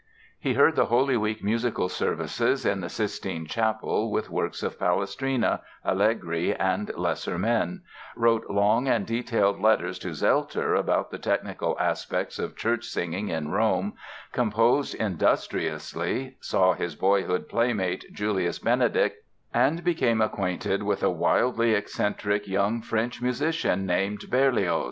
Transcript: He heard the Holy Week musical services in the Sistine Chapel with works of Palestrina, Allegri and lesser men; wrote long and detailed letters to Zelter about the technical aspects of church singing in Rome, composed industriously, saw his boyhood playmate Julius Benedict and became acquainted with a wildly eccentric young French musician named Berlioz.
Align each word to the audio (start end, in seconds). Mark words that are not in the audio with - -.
He 0.39 0.55
heard 0.55 0.75
the 0.75 0.85
Holy 0.87 1.15
Week 1.15 1.43
musical 1.43 1.87
services 1.87 2.65
in 2.65 2.81
the 2.81 2.89
Sistine 2.89 3.45
Chapel 3.45 4.11
with 4.11 4.31
works 4.31 4.63
of 4.63 4.79
Palestrina, 4.79 5.61
Allegri 5.85 6.55
and 6.55 6.91
lesser 6.97 7.37
men; 7.37 7.83
wrote 8.15 8.49
long 8.49 8.87
and 8.87 9.05
detailed 9.05 9.59
letters 9.61 9.99
to 9.99 10.07
Zelter 10.15 10.73
about 10.73 11.11
the 11.11 11.19
technical 11.19 11.77
aspects 11.79 12.39
of 12.39 12.57
church 12.57 12.85
singing 12.85 13.29
in 13.29 13.51
Rome, 13.51 13.93
composed 14.31 14.95
industriously, 14.95 16.35
saw 16.41 16.73
his 16.73 16.95
boyhood 16.95 17.47
playmate 17.47 18.11
Julius 18.11 18.57
Benedict 18.57 19.23
and 19.53 19.83
became 19.83 20.19
acquainted 20.19 20.81
with 20.81 21.03
a 21.03 21.11
wildly 21.11 21.75
eccentric 21.75 22.47
young 22.47 22.81
French 22.81 23.21
musician 23.21 23.85
named 23.85 24.31
Berlioz. 24.31 24.79